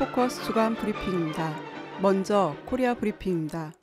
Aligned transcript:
포커스 0.00 0.42
주간 0.44 0.74
브리핑입니다. 0.76 1.60
먼저 2.00 2.56
코리아 2.64 2.94
브리핑입니다. 2.94 3.74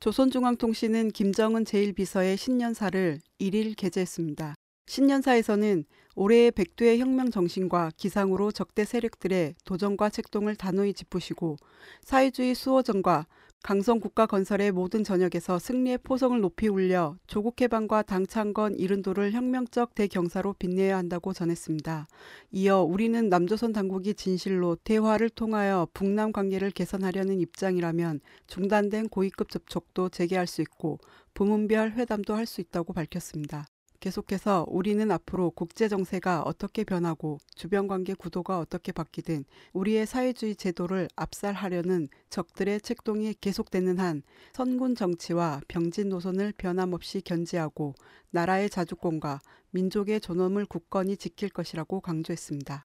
조선중앙통신은 0.00 1.12
김정은 1.12 1.62
제1비서의 1.62 2.36
신년사를 2.36 3.20
1일 3.40 3.76
게재했습니다. 3.76 4.56
신년사에서는 4.88 5.84
올해의 6.16 6.50
백두의 6.50 6.98
혁명 6.98 7.30
정신과 7.30 7.92
기상으로 7.96 8.50
적대 8.50 8.84
세력들의 8.84 9.54
도전과 9.64 10.10
책동을 10.10 10.56
단호히 10.56 10.92
짓부시고 10.92 11.58
사회주의 12.02 12.52
수호전과 12.56 13.28
강성 13.64 13.98
국가 13.98 14.26
건설의 14.26 14.72
모든 14.72 15.04
전역에서 15.04 15.58
승리의 15.58 15.96
포성을 16.02 16.38
높이 16.38 16.68
울려 16.68 17.16
조국 17.26 17.62
해방과 17.62 18.02
당 18.02 18.26
창건 18.26 18.74
일흔 18.74 19.03
돌을 19.03 19.32
혁명적 19.32 19.94
대경사로 19.94 20.52
빛내야 20.58 20.98
한다고 20.98 21.32
전했습니다. 21.32 22.06
이어 22.50 22.82
우리는 22.82 23.26
남조선 23.30 23.72
당국이 23.72 24.12
진실로 24.12 24.76
대화를 24.76 25.30
통하여 25.30 25.88
북남 25.94 26.32
관계를 26.32 26.72
개선하려는 26.72 27.40
입장이라면 27.40 28.20
중단된 28.48 29.08
고위급 29.08 29.48
접촉도 29.48 30.10
재개할 30.10 30.46
수 30.46 30.60
있고 30.60 30.98
부문별 31.32 31.92
회담도 31.92 32.34
할 32.34 32.44
수 32.44 32.60
있다고 32.60 32.92
밝혔습니다. 32.92 33.64
계속해서 34.04 34.66
우리는 34.68 35.10
앞으로 35.10 35.50
국제 35.50 35.88
정세가 35.88 36.42
어떻게 36.42 36.84
변하고 36.84 37.38
주변 37.54 37.88
관계 37.88 38.12
구도가 38.12 38.58
어떻게 38.58 38.92
바뀌든 38.92 39.46
우리의 39.72 40.04
사회주의 40.04 40.56
제도를 40.56 41.08
압살하려는 41.16 42.08
적들의 42.28 42.82
책동이 42.82 43.32
계속되는 43.40 43.98
한 43.98 44.22
선군 44.52 44.94
정치와 44.94 45.62
병진 45.68 46.10
노선을 46.10 46.52
변함없이 46.58 47.22
견지하고 47.22 47.94
나라의 48.28 48.68
자주권과 48.68 49.40
민족의 49.70 50.20
존엄을 50.20 50.66
굳건히 50.66 51.16
지킬 51.16 51.48
것이라고 51.48 52.02
강조했습니다. 52.02 52.84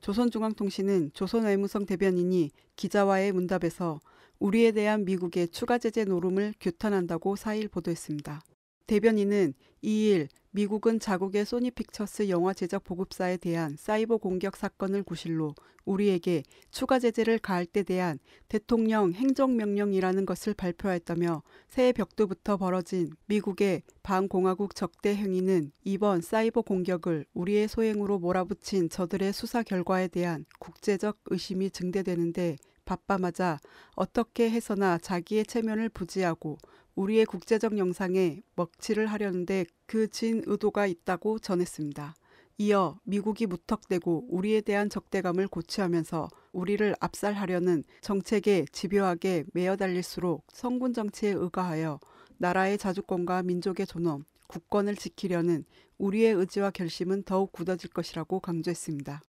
조선중앙통신은 0.00 1.12
조선외무성 1.14 1.86
대변인이 1.86 2.50
기자와의 2.74 3.30
문답에서 3.30 4.00
우리에 4.40 4.72
대한 4.72 5.04
미국의 5.04 5.50
추가 5.50 5.78
제재 5.78 6.04
노름을 6.04 6.54
규탄한다고 6.58 7.36
4일 7.36 7.70
보도했습니다. 7.70 8.42
대변인은 8.86 9.54
2일 9.82 10.28
미국은 10.50 11.00
자국의 11.00 11.46
소니 11.46 11.72
픽처스 11.72 12.28
영화 12.28 12.54
제작 12.54 12.84
보급사에 12.84 13.38
대한 13.38 13.74
사이버 13.76 14.18
공격 14.18 14.56
사건을 14.56 15.02
구실로 15.02 15.54
우리에게 15.84 16.44
추가 16.70 17.00
제재를 17.00 17.38
가할 17.38 17.66
때 17.66 17.82
대한 17.82 18.20
대통령 18.48 19.12
행정명령이라는 19.12 20.24
것을 20.24 20.54
발표했다며 20.54 21.42
새해 21.68 21.92
벽두부터 21.92 22.56
벌어진 22.56 23.10
미국의 23.26 23.82
반공화국 24.04 24.76
적대 24.76 25.16
행위는 25.16 25.72
이번 25.82 26.20
사이버 26.20 26.62
공격을 26.62 27.26
우리의 27.34 27.66
소행으로 27.66 28.20
몰아붙인 28.20 28.90
저들의 28.90 29.32
수사 29.32 29.62
결과에 29.62 30.06
대한 30.06 30.44
국제적 30.60 31.18
의심이 31.26 31.70
증대되는데 31.70 32.56
바빠마자 32.84 33.58
어떻게 33.96 34.50
해서나 34.50 34.98
자기의 34.98 35.46
체면을 35.46 35.88
부지하고 35.88 36.58
우리의 36.94 37.26
국제적 37.26 37.76
영상에 37.78 38.42
먹칠을 38.56 39.06
하려는데 39.06 39.66
그 39.86 40.08
진 40.08 40.42
의도가 40.46 40.86
있다고 40.86 41.38
전했습니다. 41.38 42.14
이어 42.58 43.00
미국이 43.02 43.46
무턱대고 43.46 44.26
우리에 44.28 44.60
대한 44.60 44.88
적대감을 44.88 45.48
고취하면서 45.48 46.28
우리를 46.52 46.94
압살하려는 47.00 47.82
정책에 48.00 48.64
집요하게 48.70 49.44
매어 49.52 49.74
달릴수록 49.76 50.44
성군 50.52 50.92
정치에 50.92 51.30
의거하여 51.30 51.98
나라의 52.38 52.78
자주권과 52.78 53.42
민족의 53.42 53.86
존엄, 53.86 54.24
국권을 54.46 54.94
지키려는 54.94 55.64
우리의 55.98 56.34
의지와 56.34 56.70
결심은 56.70 57.24
더욱 57.24 57.50
굳어질 57.50 57.90
것이라고 57.90 58.38
강조했습니다. 58.38 59.20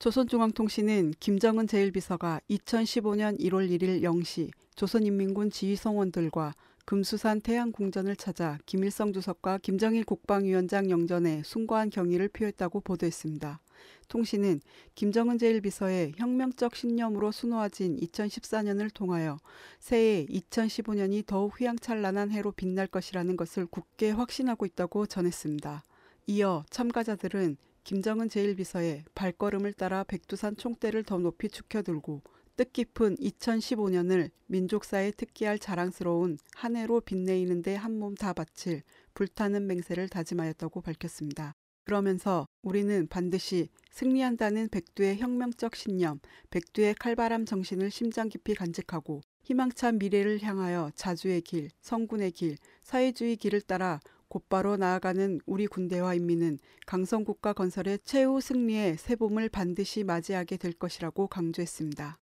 조선중앙통신은 0.00 1.12
김정은 1.20 1.66
제1비서가 1.66 2.40
2015년 2.50 3.38
1월 3.38 3.70
1일 3.70 4.02
0시 4.02 4.50
조선인민군 4.74 5.50
지휘성원들과 5.50 6.54
금수산 6.90 7.40
태양궁전을 7.40 8.16
찾아 8.16 8.58
김일성 8.66 9.12
주석과 9.12 9.58
김정일 9.58 10.02
국방위원장 10.02 10.90
영전에 10.90 11.42
숭고한 11.44 11.88
경의를 11.88 12.26
표했다고 12.30 12.80
보도했습니다. 12.80 13.60
통신은 14.08 14.60
김정은 14.96 15.36
제1비서의 15.36 16.18
혁명적 16.18 16.74
신념으로 16.74 17.30
수놓아진 17.30 17.96
2014년을 18.00 18.92
통하여 18.92 19.38
새해 19.78 20.26
2015년이 20.26 21.26
더욱 21.26 21.60
휘황찬란한 21.60 22.32
해로 22.32 22.50
빛날 22.50 22.88
것이라는 22.88 23.36
것을 23.36 23.66
굳게 23.66 24.10
확신하고 24.10 24.66
있다고 24.66 25.06
전했습니다. 25.06 25.84
이어 26.26 26.64
참가자들은 26.70 27.56
김정은 27.84 28.26
제1비서의 28.26 29.04
발걸음을 29.14 29.74
따라 29.74 30.02
백두산 30.02 30.56
총대를 30.56 31.04
더 31.04 31.18
높이 31.18 31.50
축혀들고 31.50 32.22
뜻깊은 32.60 33.16
2015년을 33.16 34.30
민족사에 34.46 35.12
특기할 35.12 35.58
자랑스러운 35.58 36.36
한 36.54 36.76
해로 36.76 37.00
빛내이는데 37.00 37.74
한몸 37.74 38.14
다 38.14 38.34
바칠 38.34 38.82
불타는 39.14 39.66
맹세를 39.66 40.10
다짐하였다고 40.10 40.82
밝혔습니다. 40.82 41.54
그러면서 41.86 42.46
우리는 42.60 43.06
반드시 43.06 43.70
승리한다는 43.92 44.68
백두의 44.68 45.20
혁명적 45.20 45.74
신념, 45.74 46.20
백두의 46.50 46.96
칼바람 46.96 47.46
정신을 47.46 47.90
심장 47.90 48.28
깊이 48.28 48.54
간직하고 48.54 49.22
희망찬 49.44 49.98
미래를 49.98 50.42
향하여 50.42 50.90
자주의 50.94 51.40
길, 51.40 51.70
성군의 51.80 52.32
길, 52.32 52.58
사회주의 52.82 53.36
길을 53.36 53.62
따라 53.62 54.00
곧바로 54.28 54.76
나아가는 54.76 55.40
우리 55.46 55.66
군대와 55.66 56.12
인민은 56.12 56.58
강성국가 56.84 57.54
건설의 57.54 58.00
최후 58.04 58.42
승리의 58.42 58.98
새봄을 58.98 59.48
반드시 59.48 60.04
맞이하게 60.04 60.58
될 60.58 60.74
것이라고 60.74 61.26
강조했습니다. 61.26 62.18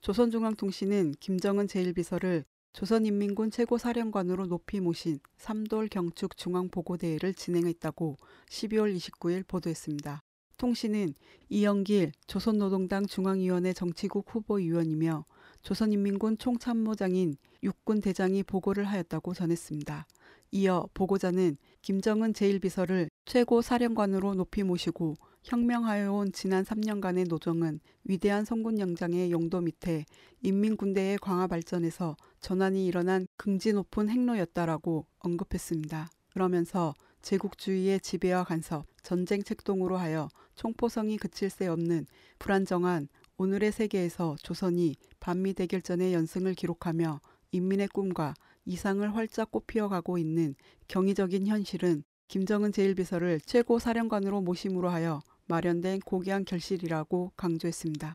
조선중앙통신은 0.00 1.14
김정은 1.18 1.66
제1비서를 1.66 2.44
조선인민군 2.72 3.50
최고사령관으로 3.50 4.46
높이 4.46 4.78
모신 4.78 5.18
삼돌 5.36 5.88
경축 5.88 6.36
중앙보고대회를 6.36 7.34
진행했다고 7.34 8.16
12월 8.48 8.96
29일 8.96 9.46
보도했습니다. 9.46 10.22
통신은 10.58 11.14
이영길 11.48 12.12
조선노동당 12.26 13.06
중앙위원회 13.06 13.72
정치국 13.72 14.26
후보위원이며 14.32 15.24
조선인민군 15.62 16.38
총참모장인 16.38 17.36
육군 17.64 18.00
대장이 18.00 18.44
보고를 18.44 18.84
하였다고 18.84 19.34
전했습니다. 19.34 20.06
이어 20.52 20.88
보고자는 20.94 21.56
김정은 21.82 22.32
제1비서를 22.32 23.08
최고 23.24 23.62
사령관으로 23.62 24.34
높이 24.34 24.62
모시고 24.62 25.16
혁명하여 25.44 26.12
온 26.12 26.32
지난 26.32 26.64
3년간의 26.64 27.28
노정은 27.28 27.80
위대한 28.04 28.44
성군 28.44 28.78
영장의 28.78 29.30
용도 29.30 29.60
밑에 29.60 30.04
인민군대의 30.42 31.18
광화 31.18 31.46
발전에서 31.46 32.16
전환이 32.40 32.86
일어난 32.86 33.26
긍지 33.36 33.72
높은 33.72 34.08
행로였다라고 34.08 35.06
언급했습니다. 35.18 36.10
그러면서 36.32 36.94
제국주의의 37.22 38.00
지배와 38.00 38.44
간섭, 38.44 38.86
전쟁 39.02 39.42
책동으로 39.42 39.96
하여 39.96 40.28
총포성이 40.54 41.16
그칠 41.16 41.50
새 41.50 41.66
없는 41.66 42.06
불안정한 42.38 43.08
오늘의 43.38 43.72
세계에서 43.72 44.36
조선이 44.42 44.96
반미 45.20 45.54
대결전의 45.54 46.12
연승을 46.12 46.54
기록하며 46.54 47.20
인민의 47.52 47.88
꿈과 47.88 48.34
이상을 48.66 49.14
활짝 49.16 49.50
꽃피어가고 49.50 50.18
있는 50.18 50.54
경이적인 50.88 51.46
현실은 51.46 52.04
김정은 52.28 52.72
제1비서를 52.72 53.40
최고 53.46 53.78
사령관으로 53.78 54.42
모심으로 54.42 54.90
하여 54.90 55.22
마련된 55.46 56.00
고귀한 56.00 56.44
결실이라고 56.44 57.32
강조했습니다. 57.36 58.12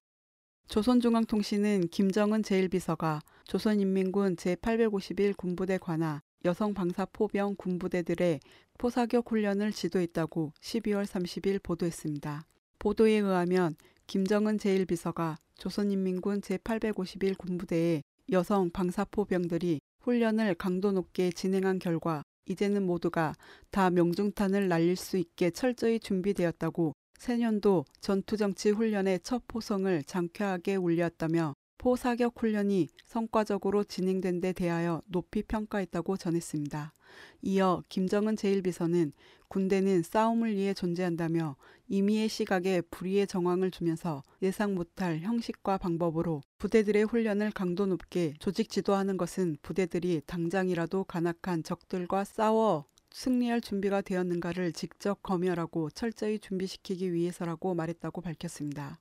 조선중앙통신은 0.68 1.88
김정은 1.88 2.44
제1비서가 2.44 3.22
조선인민군 3.46 4.36
제851 4.36 5.36
군부대 5.36 5.80
관하 5.80 6.22
여성 6.46 6.76
방사 6.76 7.06
포병 7.06 7.56
군부대들의 7.58 8.40
포사격 8.78 9.32
훈련을 9.32 9.72
지도했다고 9.72 10.54
12월 10.62 11.06
30일 11.06 11.64
보도했습니다. 11.64 12.46
보도에 12.78 13.14
의하면 13.14 13.76
김정은 14.06 14.58
제1비서가 14.58 15.38
조선인민군 15.58 16.42
제851 16.42 17.38
군부대의 17.40 18.04
여성 18.32 18.70
방사포병들이 18.70 19.82
훈련을 20.02 20.54
강도 20.56 20.92
높게 20.92 21.32
진행한 21.32 21.80
결과 21.80 22.24
이제는 22.46 22.86
모두가 22.86 23.34
다 23.72 23.90
명중탄을 23.90 24.68
날릴 24.68 24.96
수 24.96 25.18
있게 25.18 25.52
철저히 25.52 26.00
준비되었다고 26.00 26.94
새년도 27.20 27.86
전투정치 28.02 28.72
훈련의 28.72 29.22
첫 29.24 29.44
포성을 29.48 30.04
장쾌하게 30.04 30.76
울렸다며 30.76 31.54
포사격 31.78 32.40
훈련이 32.40 32.88
성과적으로 33.06 33.84
진행된 33.84 34.42
데 34.42 34.54
대하여 34.54 35.02
높이 35.06 35.44
평가했다고 35.44 36.18
전했습니다. 36.18 36.94
이어 37.42 37.84
김정은 37.90 38.36
제1비서는 38.36 39.12
군대는 39.50 40.02
싸움을 40.04 40.56
위해 40.56 40.74
존재한다며 40.74 41.56
임의의 41.88 42.28
시각에 42.28 42.82
불의의 42.82 43.28
정황을 43.28 43.70
주면서 43.70 44.24
예상 44.42 44.74
못할 44.74 45.20
형식과 45.20 45.78
방법으로 45.78 46.42
부대들의 46.58 47.04
훈련을 47.04 47.52
강도 47.52 47.86
높게 47.86 48.34
조직 48.40 48.70
지도하는 48.70 49.18
것은 49.18 49.58
부대들이 49.62 50.22
당장이라도 50.26 51.04
간악한 51.04 51.64
적들과 51.64 52.24
싸워 52.24 52.86
승리할 53.14 53.62
준비가 53.62 54.02
되었는가를 54.02 54.74
직접 54.74 55.22
검열하고 55.22 55.92
철저히 55.92 56.40
준비시키기 56.40 57.14
위해서라고 57.14 57.76
말했다고 57.76 58.22
밝혔습니다. 58.22 59.00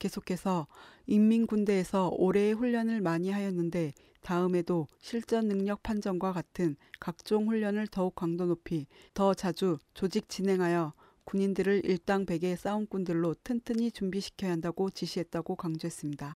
계속해서 0.00 0.66
인민군대에서 1.06 2.10
올해의 2.12 2.54
훈련을 2.54 3.00
많이 3.00 3.30
하였는데 3.30 3.92
다음에도 4.20 4.88
실전 4.98 5.46
능력 5.46 5.82
판정과 5.82 6.32
같은 6.32 6.76
각종 7.00 7.48
훈련을 7.48 7.86
더욱 7.86 8.16
강도 8.16 8.46
높이 8.46 8.86
더 9.14 9.32
자주 9.32 9.78
조직 9.94 10.28
진행하여 10.28 10.92
군인들을 11.24 11.84
일당백의 11.84 12.56
싸움꾼들로 12.56 13.36
튼튼히 13.44 13.92
준비시켜야 13.92 14.50
한다고 14.50 14.90
지시했다고 14.90 15.54
강조했습니다. 15.54 16.34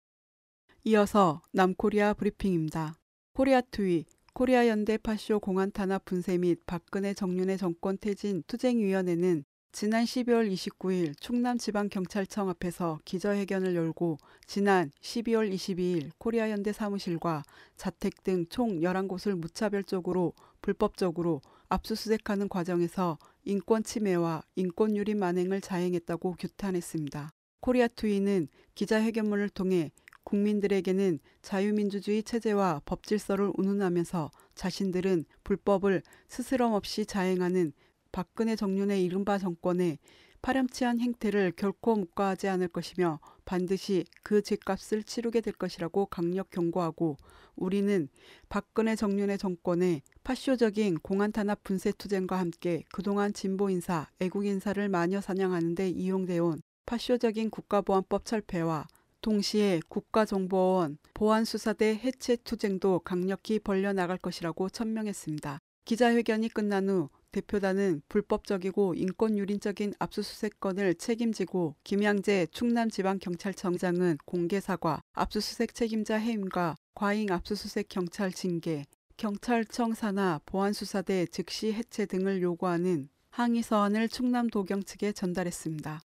이어서 0.85 1.41
남코리아 1.53 2.13
브리핑입니다. 2.13 2.97
코리아 3.33 3.63
투위 3.63 4.05
코리아 4.37 4.67
연대 4.67 4.99
파쇼 4.99 5.39
공안 5.39 5.71
탄압 5.71 6.07
분쇄 6.07 6.39
및 6.39 6.59
박근혜 6.67 7.15
정윤회 7.15 7.57
정권 7.57 7.97
퇴진 7.97 8.43
투쟁위원회는 8.49 9.45
지난 9.71 10.05
12월 10.05 10.53
29일 10.53 11.15
충남지방경찰청 11.21 12.49
앞에서 12.49 12.99
기자회견을 13.05 13.77
열고 13.77 14.19
지난 14.49 14.91
12월 15.01 15.55
22일 15.55 16.11
코리아 16.19 16.51
연대 16.51 16.73
사무실과 16.73 17.45
자택 17.77 18.25
등 18.25 18.47
총 18.51 18.81
11곳을 18.81 19.39
무차별적으로 19.39 20.33
불법적으로 20.63 21.41
압수수색하는 21.69 22.49
과정에서 22.49 23.19
인권 23.45 23.85
침해와 23.85 24.43
인권 24.57 24.97
유린 24.97 25.21
만행을 25.21 25.61
자행했다고 25.61 26.33
규탄했습니다. 26.41 27.31
코리아 27.61 27.87
투위는 27.87 28.49
기자회견문을 28.75 29.51
통해 29.51 29.93
국민들에게는 30.25 31.21
자유민주주의 31.43 32.23
체제와 32.23 32.83
법질서를 32.85 33.53
운운하면서 33.57 34.31
자신들은 34.55 35.25
불법을 35.45 36.03
스스럼 36.29 36.73
없이 36.73 37.07
자행하는 37.07 37.73
박근혜 38.13 38.57
정윤회 38.57 39.05
이른바 39.05 39.39
정권의 39.39 39.99
파렴치한 40.45 41.01
행태를 41.01 41.53
결코 41.57 41.95
묵과하지 41.97 42.49
않을 42.49 42.69
것이며 42.69 43.19
반드시 43.47 44.05
그 44.23 44.43
죄값을 44.43 45.03
치르게 45.03 45.41
될 45.41 45.55
것이라고 45.55 46.05
강력 46.07 46.51
경고하고 46.51 47.17
우리는 47.57 48.09
박근혜 48.51 48.95
정윤의 48.95 49.39
정권의 49.39 50.03
파쇼적인 50.23 50.99
공안 50.99 51.33
탄압 51.33 51.65
분쇄 51.65 51.93
투쟁과 51.93 52.39
함께 52.39 52.85
그동안 52.93 53.33
진보 53.33 53.71
인사, 53.71 54.09
애국 54.21 54.45
인사를 54.45 54.87
마녀 54.91 55.23
사냥하는 55.23 55.75
데 55.75 55.89
이용되어 55.89 56.45
온 56.45 56.63
파쇼적인 56.85 57.49
국가보안법 57.49 58.27
철폐와 58.27 58.87
동시에 59.25 59.81
국가정보원 59.89 60.99
보안수사대 61.15 61.99
해체 62.05 62.37
투쟁도 62.37 62.99
강력히 63.01 63.59
벌려나갈 63.59 64.19
것이라고 64.19 64.69
천명했습니다. 64.69 65.59
기자회견이 65.87 66.51
끝난 66.51 66.91
후 66.91 67.09
대표단은 67.33 68.03
불법적이고 68.11 68.95
인권유린적인 68.95 69.95
압수수색건을 69.99 70.97
책임지고 70.97 71.75
김양재 71.85 72.49
충남지방경찰청장은 72.53 74.19
공개사과, 74.27 75.01
압수수색 75.15 75.75
책임자 75.75 76.17
해임과 76.17 76.77
과잉 76.95 77.33
압수수색 77.33 77.89
경찰 77.89 78.31
징계, 78.31 78.85
경찰청 79.17 79.95
산하 79.95 80.39
보안수사대 80.45 81.29
즉시 81.29 81.73
해체 81.73 82.05
등을 82.05 82.43
요구하는 82.43 83.09
항의 83.31 83.63
서한을 83.63 84.11
충남도경 84.11 84.83
측에 84.83 85.13
전달했습니다. 85.13 86.03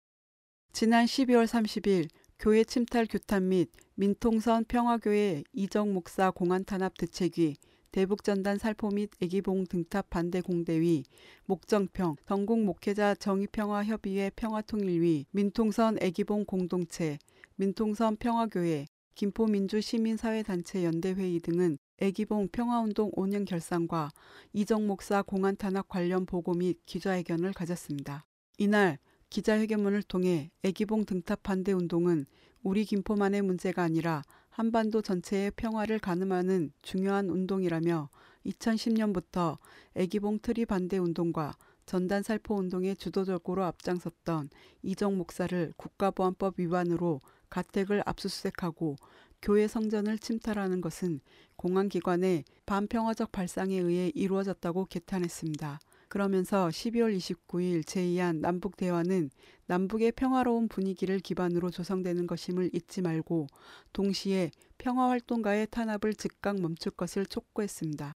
지난 0.73 1.05
12월 1.05 1.47
30일 1.47 2.09
교회 2.43 2.65
침탈 2.65 3.07
규탄 3.07 3.51
및 3.51 3.71
민통선 3.95 4.65
평화교회 4.65 5.45
이정 5.53 5.95
목사 5.95 6.33
공안 6.33 6.65
탄압 6.65 6.99
대책위 6.99 7.55
대북전단 7.93 8.59
살포 8.59 8.89
및 8.89 9.11
애기봉 9.21 9.67
등탑 9.67 10.11
반대 10.11 10.41
공대위, 10.41 11.05
목정평, 11.45 12.17
전국 12.27 12.65
목회자 12.65 13.15
정의평화협의회 13.15 14.33
평화통일위, 14.35 15.27
민통선 15.31 15.99
애기봉 16.01 16.45
공동체, 16.47 17.17
민통선 17.55 18.17
평화교회, 18.17 18.87
김포민주시민사회단체 19.15 20.83
연대회의 20.83 21.39
등은 21.39 21.79
애기봉 21.99 22.49
평화운동 22.51 23.13
5년 23.13 23.47
결산과 23.47 24.11
이정 24.53 24.89
목사 24.89 25.23
공안 25.23 25.55
탄압 25.55 25.89
관련 25.89 26.27
보고 26.27 26.55
및 26.55 26.81
기자회견을 26.87 27.53
가졌습니다. 27.53 28.27
이날 28.59 28.99
기자회견문을 29.33 30.03
통해 30.03 30.51
애기봉 30.63 31.07
등탑 31.07 31.43
반대 31.43 31.73
운동은 31.73 32.27
우리 32.63 32.85
김포만의 32.85 33.41
문제가 33.41 33.83
아니라 33.83 34.23
한반도 34.51 35.01
전체의 35.01 35.53
평화를 35.53 35.99
가늠하는 36.01 36.71
중요한 36.83 37.31
운동이라며 37.31 38.11
2010년부터 38.45 39.57
애기봉 39.95 40.41
트리 40.43 40.67
반대 40.67 40.99
운동과 40.99 41.57
전단 41.87 42.23
살포 42.23 42.57
운동에 42.57 42.95
주도적으로 42.95 43.65
앞장섰던 43.65 44.51
이적 44.83 45.17
목사를 45.17 45.73
국가보안법 45.79 46.61
위반으로 46.61 47.23
가택을 47.49 48.03
압수수색하고 48.05 48.97
교회 49.41 49.67
성전을 49.67 50.19
침탈하는 50.19 50.83
것은 50.83 51.21
공안기관의 51.57 52.45
반평화적 52.67 53.33
발상에 53.33 53.79
의해 53.79 54.13
이루어졌다고 54.15 54.85
개탄했습니다. 54.85 55.81
그러면서 56.13 56.69
12월 56.69 57.17
29일 57.17 57.85
제의한 57.85 58.41
남북 58.41 58.77
대화는 58.77 59.31
남북의 59.65 60.13
평화로운 60.13 60.69
분위기를 60.69 61.19
기반으로 61.21 61.71
조성되는 61.71 62.27
것임을 62.27 62.69
잊지 62.75 63.01
말고 63.01 63.47
동시에 63.95 64.51
평화 64.77 65.09
활동가의 65.09 65.69
탄압을 65.71 66.13
즉각 66.13 66.61
멈출 66.61 66.93
것을 66.93 67.25
촉구했습니다. 67.25 68.13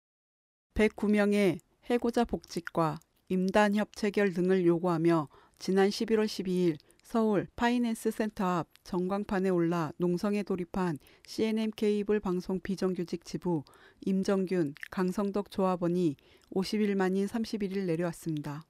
109명의 0.74 1.60
해고자 1.86 2.25
복직과 2.25 2.98
임단 3.30 3.75
협 3.75 3.96
체결 3.96 4.34
등을 4.34 4.66
요구하며 4.66 5.28
지난 5.60 5.89
11월 5.89 6.25
12일 6.25 6.78
서울 7.13 7.45
파이낸스 7.56 8.10
센터 8.10 8.44
앞 8.44 8.69
전광판에 8.83 9.50
올라 9.50 9.92
농성에 9.98 10.42
돌입한 10.42 10.98
CNN 11.27 11.69
케이블 11.75 12.19
방송 12.19 12.60
비정규직 12.60 13.24
지부 13.24 13.63
임정균, 14.01 14.74
강성덕 14.89 15.51
조합원이 15.51 16.15
50일 16.56 16.95
만인 16.95 17.27
31일 17.27 17.86
내려왔습니다. 17.86 18.65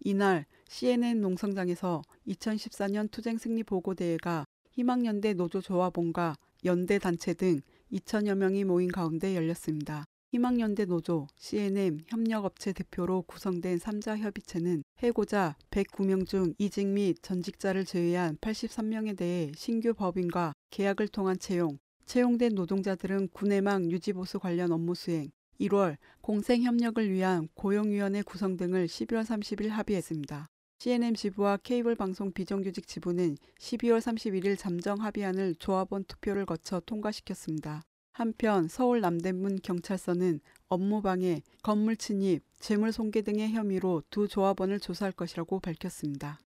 이날 0.00 0.46
CNN 0.70 1.20
농성장에서 1.20 2.00
2014년 2.28 3.10
투쟁 3.10 3.36
승리 3.36 3.62
보고대회가 3.62 4.46
희망연대 4.70 5.34
노조 5.34 5.60
조합원과 5.60 6.36
연대 6.64 6.98
단체 6.98 7.34
등 7.34 7.60
2천여 7.92 8.36
명이 8.36 8.64
모인 8.64 8.90
가운데 8.90 9.36
열렸습니다. 9.36 10.06
희망연대 10.32 10.86
노조, 10.86 11.26
CNM 11.36 12.04
협력업체 12.06 12.72
대표로 12.72 13.20
구성된 13.26 13.76
3자 13.76 14.16
협의체는 14.16 14.82
해고자 15.00 15.56
109명 15.70 16.26
중 16.26 16.54
이직 16.56 16.86
및 16.86 17.18
전직자를 17.20 17.84
제외한 17.84 18.38
83명에 18.38 19.14
대해 19.14 19.52
신규 19.54 19.92
법인과 19.92 20.54
계약을 20.70 21.08
통한 21.08 21.38
채용, 21.38 21.78
채용된 22.06 22.54
노동자들은 22.54 23.28
군해망 23.34 23.90
유지보수 23.90 24.38
관련 24.38 24.72
업무 24.72 24.94
수행, 24.94 25.30
1월 25.60 25.98
공생협력을 26.22 27.10
위한 27.10 27.48
고용위원회 27.52 28.22
구성 28.22 28.56
등을 28.56 28.86
11월 28.86 29.26
30일 29.26 29.68
합의했습니다. 29.68 30.46
CNN 30.78 31.14
지부와 31.14 31.58
케이블 31.58 31.94
방송 31.94 32.32
비정규직 32.32 32.86
지부는 32.86 33.36
12월 33.58 33.98
31일 33.98 34.56
잠정 34.56 35.02
합의안을 35.02 35.56
조합원 35.56 36.04
투표를 36.04 36.46
거쳐 36.46 36.80
통과시켰습니다. 36.80 37.82
한편 38.12 38.68
서울 38.68 39.00
남대문 39.00 39.60
경찰서는 39.62 40.40
업무방해, 40.68 41.42
건물 41.62 41.96
침입, 41.96 42.44
재물 42.58 42.92
손괴 42.92 43.22
등의 43.22 43.52
혐의로 43.52 44.02
두 44.10 44.28
조합원을 44.28 44.80
조사할 44.80 45.12
것이라고 45.12 45.60
밝혔습니다. 45.60 46.38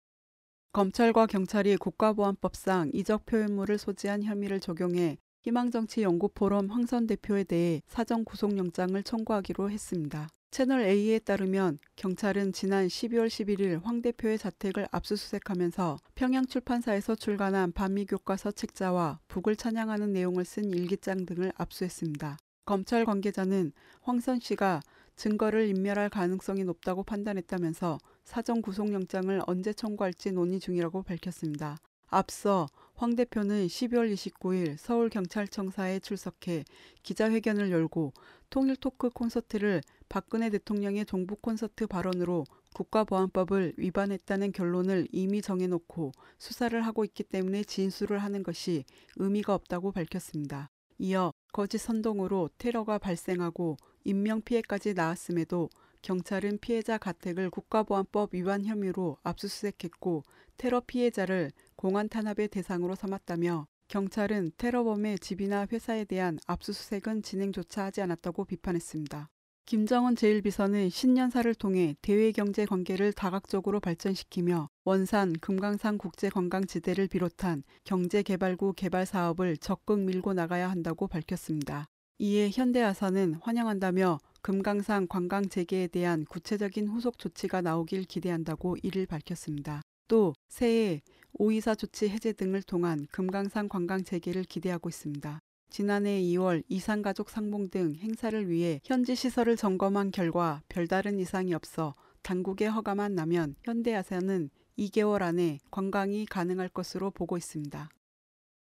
검찰과 0.72 1.26
경찰이 1.26 1.76
국가보안법상 1.76 2.90
이적 2.92 3.26
표현물을 3.26 3.78
소지한 3.78 4.22
혐의를 4.22 4.60
적용해 4.60 5.18
희망정치연구포럼 5.42 6.68
황선 6.68 7.06
대표에 7.06 7.44
대해 7.44 7.82
사전 7.86 8.24
구속영장을 8.24 9.02
청구하기로 9.02 9.70
했습니다. 9.70 10.28
채널 10.54 10.82
A에 10.82 11.18
따르면 11.18 11.80
경찰은 11.96 12.52
지난 12.52 12.86
12월 12.86 13.26
11일 13.26 13.82
황 13.82 14.02
대표의 14.02 14.38
자택을 14.38 14.86
압수수색하면서 14.92 15.96
평양 16.14 16.46
출판사에서 16.46 17.16
출간한 17.16 17.72
반미 17.72 18.06
교과서 18.06 18.52
책자와 18.52 19.18
북을 19.26 19.56
찬양하는 19.56 20.12
내용을 20.12 20.44
쓴 20.44 20.70
일기장 20.70 21.26
등을 21.26 21.50
압수했습니다. 21.56 22.36
검찰 22.66 23.04
관계자는 23.04 23.72
황선 24.02 24.38
씨가 24.38 24.80
증거를 25.16 25.66
인멸할 25.70 26.08
가능성이 26.08 26.62
높다고 26.62 27.02
판단했다면서 27.02 27.98
사전 28.22 28.62
구속영장을 28.62 29.42
언제 29.48 29.72
청구할지 29.72 30.30
논의 30.30 30.60
중이라고 30.60 31.02
밝혔습니다. 31.02 31.78
앞서 32.06 32.68
황 32.96 33.16
대표는 33.16 33.66
12월 33.66 34.12
29일 34.12 34.76
서울경찰청사에 34.78 35.98
출석해 35.98 36.64
기자회견을 37.02 37.72
열고 37.72 38.12
통일 38.50 38.76
토크 38.76 39.10
콘서트를 39.10 39.80
박근혜 40.08 40.48
대통령의 40.48 41.04
종북 41.04 41.42
콘서트 41.42 41.88
발언으로 41.88 42.44
국가보안법을 42.72 43.74
위반했다는 43.78 44.52
결론을 44.52 45.08
이미 45.10 45.42
정해놓고 45.42 46.12
수사를 46.38 46.80
하고 46.86 47.04
있기 47.04 47.24
때문에 47.24 47.64
진술을 47.64 48.18
하는 48.18 48.44
것이 48.44 48.84
의미가 49.16 49.54
없다고 49.54 49.90
밝혔습니다. 49.90 50.70
이어 50.98 51.32
거짓 51.52 51.78
선동으로 51.78 52.50
테러가 52.58 52.98
발생하고 52.98 53.76
인명피해까지 54.04 54.94
나았음에도 54.94 55.68
경찰은 56.02 56.58
피해자 56.58 56.98
가택을 56.98 57.48
국가보안법 57.48 58.34
위반 58.34 58.64
혐의로 58.64 59.16
압수수색했고 59.22 60.22
테러 60.56 60.80
피해자를 60.80 61.52
공안 61.76 62.08
탄압의 62.08 62.48
대상으로 62.48 62.94
삼았다며 62.94 63.66
경찰은 63.88 64.52
테러범의 64.56 65.18
집이나 65.18 65.66
회사에 65.70 66.04
대한 66.04 66.38
압수수색은 66.46 67.22
진행조차 67.22 67.84
하지 67.84 68.00
않았다고 68.00 68.44
비판했습니다. 68.44 69.28
김정은 69.66 70.14
제1비서는 70.14 70.90
신년사를 70.90 71.54
통해 71.54 71.96
대외 72.02 72.32
경제 72.32 72.66
관계를 72.66 73.14
다각적으로 73.14 73.80
발전시키며 73.80 74.68
원산, 74.84 75.32
금강산 75.40 75.96
국제관광지대를 75.96 77.08
비롯한 77.08 77.62
경제개발구 77.84 78.74
개발 78.74 79.06
사업을 79.06 79.56
적극 79.56 80.00
밀고 80.00 80.34
나가야 80.34 80.70
한다고 80.70 81.06
밝혔습니다. 81.08 81.86
이에 82.18 82.50
현대아산은 82.50 83.36
환영한다며 83.40 84.18
금강산 84.42 85.08
관광 85.08 85.48
재개에 85.48 85.88
대한 85.88 86.26
구체적인 86.26 86.86
후속 86.88 87.18
조치가 87.18 87.62
나오길 87.62 88.04
기대한다고 88.04 88.76
이를 88.82 89.06
밝혔습니다. 89.06 89.80
또 90.08 90.34
새해 90.48 91.02
오이사 91.34 91.74
조치 91.74 92.08
해제 92.08 92.32
등을 92.32 92.62
통한 92.62 93.06
금강산 93.10 93.68
관광 93.68 94.04
재개를 94.04 94.44
기대하고 94.44 94.88
있습니다. 94.88 95.40
지난해 95.70 96.20
2월 96.22 96.62
이산가족 96.68 97.30
상봉 97.30 97.68
등 97.70 97.94
행사를 97.96 98.48
위해 98.48 98.80
현지 98.84 99.16
시설을 99.16 99.56
점검한 99.56 100.12
결과 100.12 100.62
별다른 100.68 101.18
이상이 101.18 101.52
없어 101.52 101.94
당국의 102.22 102.70
허가만 102.70 103.14
나면 103.14 103.56
현대아산은 103.64 104.50
2개월 104.78 105.22
안에 105.22 105.58
관광이 105.70 106.26
가능할 106.26 106.68
것으로 106.68 107.10
보고 107.10 107.36
있습니다. 107.36 107.88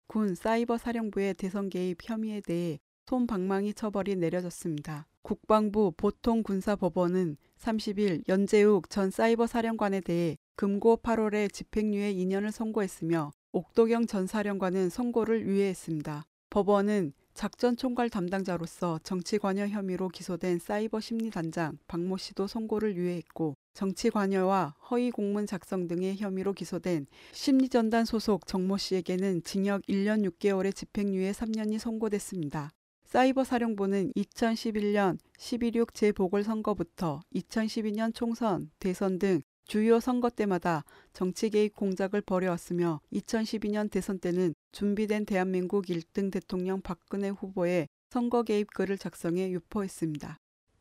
군 0.08 0.36
사이버 0.36 0.77
사령부의 0.77 1.36
대선 1.36 1.70
개입 1.70 2.00
혐의에 2.03 2.41
대해 2.41 2.79
손방망이 3.06 3.74
처벌이 3.74 4.15
내려졌습니다. 4.15 5.08
국방부 5.22 5.94
보통군사법원은 5.96 7.38
30일 7.58 8.27
연재욱 8.27 8.89
전 8.89 9.12
사이버 9.12 9.48
사령관에 9.48 10.01
대해 10.01 10.38
금고 10.58 10.98
8월에 11.04 11.54
집행유예 11.54 12.16
2년을 12.16 12.50
선고했으며 12.50 13.32
옥도경 13.52 14.08
전 14.08 14.26
사령관은 14.26 14.90
선고를 14.90 15.44
유예했습니다. 15.46 16.26
법원은 16.50 17.14
작전 17.36 17.78
총괄 17.78 18.10
담당자로서 18.10 19.00
정치 19.04 19.38
관여 19.38 19.68
혐의로 19.68 20.10
기소된 20.10 20.58
사이버 20.58 21.00
심리 21.00 21.30
단장 21.30 21.78
박모 21.88 22.18
씨도 22.18 22.48
선고를 22.48 22.96
유예했고 22.96 23.54
정치 23.76 24.10
관여와 24.10 24.74
허위 24.90 25.12
공문 25.12 25.46
작성 25.46 25.88
등의 25.88 26.18
혐의로 26.18 26.54
기소된 26.54 27.06
심리전단 27.34 28.06
소속 28.06 28.48
정모 28.48 28.78
씨에게는 28.78 29.44
징역 29.44 29.84
1년 29.84 30.28
6개월의 30.28 30.76
집행유예 30.76 31.34
3년이 31.34 31.78
선고됐습니다. 31.78 32.72
사이버 33.06 33.44
사령부는 33.44 34.12
2011년 34.14 35.20
11.6 35.38 35.94
재보궐선거부터 35.94 37.22
2012년 37.36 38.14
총선, 38.16 38.72
대선 38.80 39.20
등 39.20 39.42
주요 39.67 40.00
선거 40.00 40.29
때마다 40.29 40.86
정치 41.12 41.50
개입 41.50 41.75
공작을 41.75 42.21
벌여왔으며 42.21 43.01
2012년 43.12 43.91
대선 43.91 44.17
때는 44.17 44.53
준비된 44.71 45.25
대한민국 45.25 45.88
1등 45.88 46.31
대통령 46.31 46.81
박근혜 46.81 47.27
후보의 47.27 47.89
선거 48.09 48.43
개입 48.43 48.74
글을 48.74 48.97
작성해 48.97 49.51
유포했습니다. 49.51 50.38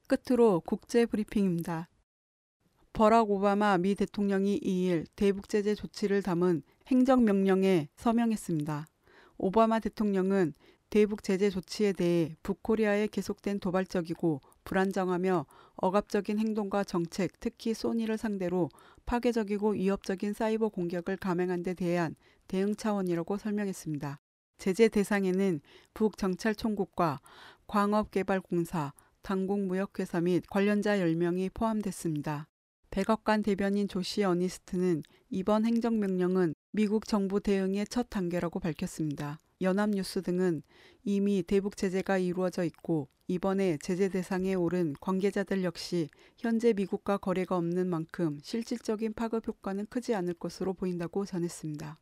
끝으로 0.07 0.63
국제 0.65 1.05
브리핑입니다. 1.05 1.89
버락 2.93 3.29
오바마 3.33 3.77
미 3.79 3.97
대통령이 3.97 4.61
2일 4.61 5.07
대북 5.17 5.49
제재 5.49 5.75
조치를 5.75 6.23
담은 6.23 6.63
행정명령에 6.87 7.89
서명했습니다. 7.97 8.87
오바마 9.39 9.81
대통령은 9.81 10.55
대북 10.91 11.25
제재 11.25 11.51
조치에 11.51 11.93
대해 11.93 12.37
북코리아의 12.45 13.09
계속된 13.09 13.59
도발적이고 13.59 14.41
불안정하며 14.67 15.47
억압적인 15.77 16.39
행동과 16.39 16.85
정책, 16.85 17.41
특히 17.41 17.73
소니를 17.73 18.19
상대로 18.19 18.69
파괴적이고 19.07 19.71
위협적인 19.71 20.35
사이버 20.35 20.69
공격을 20.69 21.17
감행한 21.17 21.63
데 21.63 21.73
대한 21.73 22.15
대응 22.49 22.77
차원이라고 22.77 23.39
설명했습니다. 23.39 24.21
제재 24.59 24.89
대상에는 24.89 25.61
북정찰총국과 25.95 27.21
광업개발공사, 27.67 28.93
당국무역회사 29.23 30.21
및 30.21 30.45
관련자 30.51 30.99
10명이 30.99 31.53
포함됐습니다. 31.55 32.47
백악관 32.91 33.43
대변인 33.43 33.89
조시 33.89 34.25
어니스트는 34.25 35.03
이번 35.31 35.65
행정명령은 35.65 36.55
미국 36.73 37.07
정부 37.07 37.41
대응의 37.41 37.87
첫 37.89 38.09
단계라고 38.09 38.61
밝혔습니다. 38.61 39.39
연합뉴스 39.61 40.23
등은 40.23 40.63
이미 41.05 41.43
대북 41.43 41.77
제재가 41.77 42.19
이루어져 42.19 42.65
있고 42.65 43.09
이번에 43.29 43.79
제재 43.79 44.09
대상에 44.09 44.55
오른 44.55 44.95
관계자들 45.01 45.65
역시 45.65 46.09
현재 46.39 46.73
미국과 46.73 47.19
거래가 47.19 47.57
없는 47.57 47.89
만큼 47.89 48.39
실질적인 48.43 49.15
파급 49.15 49.49
효과는 49.49 49.87
크지 49.87 50.15
않을 50.15 50.35
것으로 50.35 50.75
보인다고 50.75 51.25
전했습니다. 51.25 51.99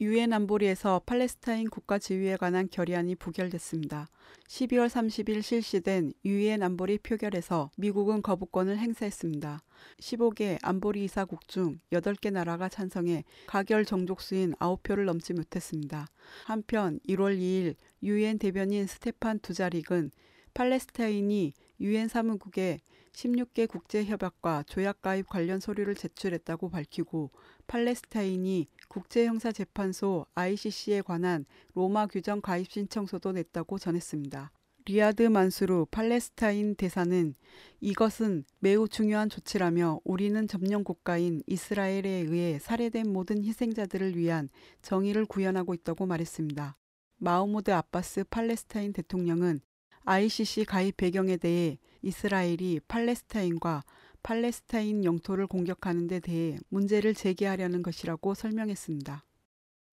유엔 0.00 0.32
안보리에서 0.32 1.02
팔레스타인 1.06 1.70
국가 1.70 2.00
지위에 2.00 2.36
관한 2.36 2.68
결의안이 2.68 3.14
부결됐습니다. 3.14 4.08
12월 4.48 4.88
30일 4.88 5.40
실시된 5.40 6.12
유엔 6.24 6.64
안보리 6.64 6.98
표결에서 6.98 7.70
미국은 7.76 8.20
거부권을 8.20 8.76
행사했습니다. 8.76 9.62
15개 10.00 10.58
안보리 10.62 11.04
이사국 11.04 11.46
중 11.46 11.78
8개 11.92 12.32
나라가 12.32 12.68
찬성해 12.68 13.22
가결 13.46 13.84
정족수인 13.84 14.54
9표를 14.54 15.04
넘지 15.04 15.32
못했습니다. 15.32 16.08
한편 16.44 16.98
1월 17.08 17.38
2일 17.38 17.76
유엔 18.02 18.38
대변인 18.40 18.88
스테판 18.88 19.38
두자릭은 19.38 20.10
팔레스타인이 20.54 21.52
유엔 21.80 22.08
사무국에 22.08 22.80
16개 23.12 23.68
국제협약과 23.68 24.64
조약 24.66 25.00
가입 25.00 25.28
관련 25.28 25.60
서류를 25.60 25.94
제출했다고 25.94 26.68
밝히고 26.68 27.30
팔레스타인이 27.68 28.68
국제형사재판소 28.94 30.24
ICC에 30.36 31.02
관한 31.02 31.46
로마 31.74 32.06
규정 32.06 32.40
가입 32.40 32.70
신청서도 32.70 33.32
냈다고 33.32 33.76
전했습니다. 33.80 34.52
리아드 34.86 35.22
만수르 35.22 35.86
팔레스타인 35.90 36.76
대사는 36.76 37.34
이것은 37.80 38.44
매우 38.60 38.86
중요한 38.86 39.28
조치라며 39.28 40.00
우리는 40.04 40.46
점령 40.46 40.84
국가인 40.84 41.42
이스라엘에 41.48 42.08
의해 42.28 42.60
살해된 42.60 43.12
모든 43.12 43.42
희생자들을 43.42 44.16
위한 44.16 44.48
정의를 44.82 45.26
구현하고 45.26 45.74
있다고 45.74 46.06
말했습니다. 46.06 46.76
마우무드 47.16 47.72
아바스 47.72 48.24
팔레스타인 48.30 48.92
대통령은 48.92 49.60
ICC 50.04 50.66
가입 50.66 50.98
배경에 50.98 51.36
대해 51.36 51.78
이스라엘이 52.02 52.80
팔레스타인과 52.86 53.82
팔레스타인 54.24 55.04
영토를 55.04 55.46
공격하는 55.46 56.08
데 56.08 56.18
대해 56.18 56.58
문제를 56.70 57.14
제기하려는 57.14 57.82
것이라고 57.82 58.34
설명했습니다. 58.34 59.22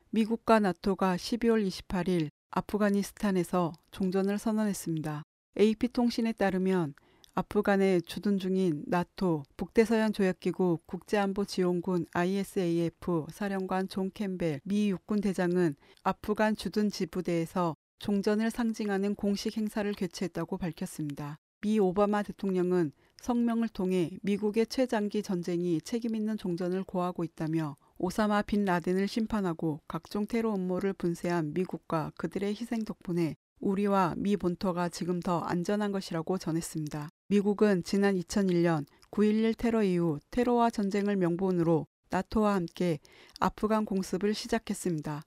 미국과 0.10 0.60
나토가 0.62 1.18
12월 1.18 1.68
28일 1.68 2.30
아프가니스탄에서 2.50 3.74
종전을 3.92 4.40
선언했습니다. 4.40 5.24
AP통신에 5.60 6.32
따르면 6.32 6.94
아프간에 7.34 8.00
주둔 8.00 8.40
중인 8.40 8.86
나토 8.88 9.44
북대서양 9.58 10.14
조약기구 10.14 10.80
국제안보지원군 10.86 12.06
ISAF 12.14 13.26
사령관 13.32 13.90
존 13.90 14.12
캠벨 14.14 14.62
미 14.64 14.90
육군 14.92 15.20
대장은 15.20 15.76
아프간 16.04 16.56
주둔 16.56 16.90
지부대에서 16.90 17.76
종전을 18.00 18.50
상징하는 18.50 19.16
공식 19.16 19.58
행사를 19.58 19.92
개최했다고 19.94 20.58
밝혔습니다. 20.58 21.38
미 21.62 21.80
오바마 21.80 22.24
대통령은 22.24 22.94
성명을 23.22 23.70
통해 23.70 24.10
미국의 24.24 24.66
최장기 24.68 25.22
전쟁이 25.22 25.80
책임있는 25.80 26.38
종전을 26.38 26.84
고하고 26.84 27.24
있다며 27.24 27.78
오사마 28.00 28.42
빈 28.42 28.66
라덴을 28.66 29.08
심판하고 29.08 29.80
각종 29.88 30.26
테러 30.26 30.56
음모를 30.56 30.94
분쇄한 30.94 31.54
미국과 31.54 32.12
그들의 32.18 32.56
희생 32.56 32.84
덕분에 32.84 33.36
우리와 33.60 34.16
미 34.18 34.38
본토가 34.38 34.90
지금 34.90 35.20
더 35.20 35.40
안전한 35.40 35.92
것이라고 35.92 36.40
전했습니다. 36.40 37.10
미국은 37.28 37.84
지난 37.84 38.16
2001년 38.16 38.86
9.11 39.12 39.56
테러 39.56 39.84
이후 39.84 40.20
테러와 40.32 40.72
전쟁을 40.72 41.16
명분으로 41.16 41.86
나토와 42.10 42.56
함께 42.56 43.00
아프간 43.40 43.86
공습을 43.86 44.34
시작했습니다. 44.34 45.22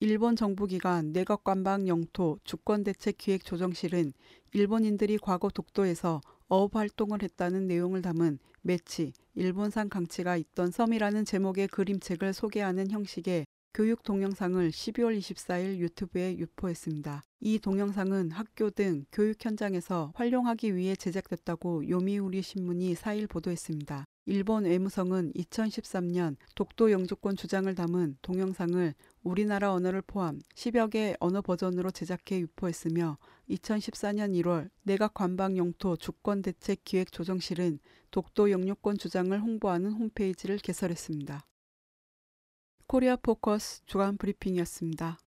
일본 0.00 0.36
정부기관 0.36 1.12
내각관방 1.12 1.88
영토 1.88 2.38
주권대책 2.44 3.18
기획조정실은 3.18 4.12
일본인들이 4.52 5.18
과거 5.18 5.48
독도에서 5.48 6.20
어업 6.48 6.76
활동을 6.76 7.22
했다는 7.22 7.66
내용을 7.66 8.02
담은 8.02 8.38
매치 8.62 9.12
일본산 9.34 9.88
강치가 9.88 10.36
있던 10.36 10.70
섬이라는 10.70 11.24
제목의 11.24 11.68
그림책을 11.68 12.32
소개하는 12.32 12.90
형식의 12.90 13.46
교육 13.74 14.04
동영상을 14.04 14.70
12월 14.70 15.18
24일 15.18 15.78
유튜브에 15.78 16.38
유포했습니다. 16.38 17.24
이 17.40 17.58
동영상은 17.58 18.30
학교 18.30 18.70
등 18.70 19.04
교육 19.10 19.44
현장에서 19.44 20.12
활용하기 20.14 20.76
위해 20.76 20.94
제작됐다고 20.94 21.88
요미우리 21.88 22.40
신문이 22.40 22.94
4일 22.94 23.28
보도했습니다. 23.28 24.04
일본 24.26 24.66
외무성은 24.66 25.32
2013년 25.32 26.36
독도 26.54 26.92
영주권 26.92 27.34
주장을 27.34 27.74
담은 27.74 28.16
동영상을 28.22 28.94
우리나라 29.24 29.72
언어를 29.72 30.02
포함 30.02 30.38
10여 30.54 30.90
개 30.90 31.16
언어 31.18 31.42
버전으로 31.42 31.90
제작해 31.90 32.38
유포했으며 32.38 33.18
2014년 33.50 34.40
1월 34.40 34.70
내각 34.84 35.14
관방 35.14 35.56
영토 35.56 35.96
주권 35.96 36.42
대책 36.42 36.84
기획 36.84 37.10
조정실은 37.10 37.80
독도 38.12 38.52
영유권 38.52 38.98
주장을 38.98 39.36
홍보하는 39.36 39.90
홈페이지를 39.90 40.58
개설했습니다. 40.58 41.44
코리아 42.94 43.16
포커스 43.16 43.84
주간 43.86 44.16
브리핑이었습니다. 44.16 45.18